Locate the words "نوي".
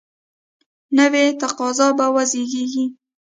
0.97-1.25